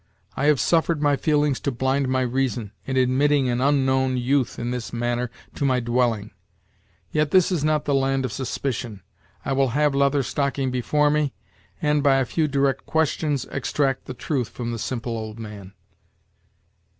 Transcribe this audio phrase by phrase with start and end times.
[0.35, 4.71] I have suffered my feelings to blind my reason, in admitting an unknown youth in
[4.71, 6.31] this manner to my dwelling;
[7.11, 9.03] yet this is not the land of suspicion.
[9.45, 11.35] I will have Leather Stocking before me,
[11.83, 15.73] and, by a few direct questions, extract the truth from the simple old man."